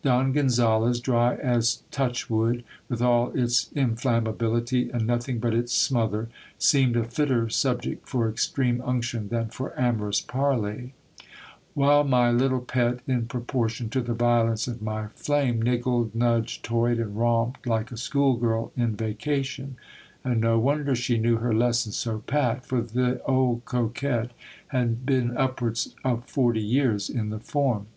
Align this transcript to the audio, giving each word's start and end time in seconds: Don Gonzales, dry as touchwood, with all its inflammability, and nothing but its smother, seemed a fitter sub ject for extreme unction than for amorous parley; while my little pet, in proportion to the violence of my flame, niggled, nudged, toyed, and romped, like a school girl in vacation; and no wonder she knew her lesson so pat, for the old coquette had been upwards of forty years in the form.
Don 0.00 0.32
Gonzales, 0.32 1.00
dry 1.00 1.34
as 1.36 1.82
touchwood, 1.90 2.64
with 2.88 3.02
all 3.02 3.30
its 3.32 3.68
inflammability, 3.76 4.88
and 4.88 5.06
nothing 5.06 5.38
but 5.38 5.52
its 5.52 5.74
smother, 5.74 6.30
seemed 6.56 6.96
a 6.96 7.04
fitter 7.04 7.50
sub 7.50 7.82
ject 7.82 8.08
for 8.08 8.26
extreme 8.26 8.80
unction 8.86 9.28
than 9.28 9.48
for 9.48 9.78
amorous 9.78 10.22
parley; 10.22 10.94
while 11.74 12.04
my 12.04 12.30
little 12.30 12.62
pet, 12.62 13.00
in 13.06 13.26
proportion 13.26 13.90
to 13.90 14.00
the 14.00 14.14
violence 14.14 14.66
of 14.66 14.80
my 14.80 15.08
flame, 15.08 15.62
niggled, 15.62 16.14
nudged, 16.14 16.64
toyed, 16.64 16.98
and 16.98 17.18
romped, 17.18 17.66
like 17.66 17.92
a 17.92 17.98
school 17.98 18.38
girl 18.38 18.72
in 18.74 18.96
vacation; 18.96 19.76
and 20.24 20.40
no 20.40 20.58
wonder 20.58 20.94
she 20.94 21.18
knew 21.18 21.36
her 21.36 21.52
lesson 21.52 21.92
so 21.92 22.20
pat, 22.20 22.64
for 22.64 22.80
the 22.80 23.22
old 23.26 23.62
coquette 23.66 24.30
had 24.68 25.04
been 25.04 25.36
upwards 25.36 25.94
of 26.02 26.24
forty 26.24 26.62
years 26.62 27.10
in 27.10 27.28
the 27.28 27.38
form. 27.38 27.88